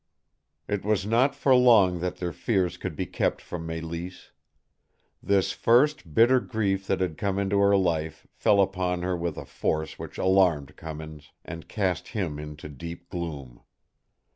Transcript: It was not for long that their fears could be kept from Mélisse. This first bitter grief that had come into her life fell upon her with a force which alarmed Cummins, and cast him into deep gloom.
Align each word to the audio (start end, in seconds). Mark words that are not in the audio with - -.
It 0.67 0.83
was 0.83 1.05
not 1.05 1.35
for 1.35 1.53
long 1.55 1.99
that 1.99 2.17
their 2.17 2.33
fears 2.33 2.75
could 2.75 2.95
be 2.95 3.05
kept 3.05 3.39
from 3.39 3.67
Mélisse. 3.67 4.31
This 5.21 5.51
first 5.51 6.15
bitter 6.15 6.39
grief 6.39 6.87
that 6.87 7.01
had 7.01 7.19
come 7.19 7.37
into 7.37 7.59
her 7.59 7.77
life 7.77 8.25
fell 8.33 8.61
upon 8.63 9.03
her 9.03 9.15
with 9.15 9.37
a 9.37 9.45
force 9.45 9.99
which 9.99 10.17
alarmed 10.17 10.75
Cummins, 10.75 11.33
and 11.45 11.67
cast 11.69 12.07
him 12.07 12.39
into 12.39 12.67
deep 12.67 13.09
gloom. 13.11 13.61